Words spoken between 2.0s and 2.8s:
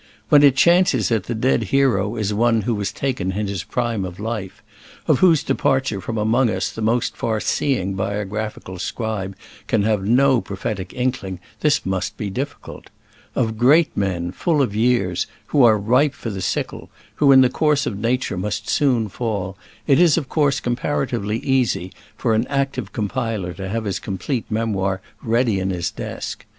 is one who